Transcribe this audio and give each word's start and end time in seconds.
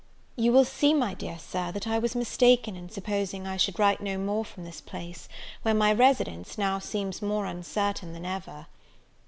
YOU 0.35 0.51
will 0.51 0.65
see, 0.65 0.95
my 0.95 1.13
dear 1.13 1.37
Sir, 1.37 1.71
that 1.73 1.85
I 1.87 1.99
was 1.99 2.15
mistaken 2.15 2.75
in 2.75 2.89
supposing 2.89 3.45
I 3.45 3.55
should 3.55 3.77
write 3.77 4.01
no 4.01 4.17
more 4.17 4.43
from 4.43 4.63
this 4.63 4.81
place, 4.81 5.29
where 5.61 5.75
my 5.75 5.93
residence 5.93 6.57
now 6.57 6.79
seems 6.79 7.21
more 7.21 7.45
uncertain 7.45 8.11
than 8.11 8.25
ever. 8.25 8.65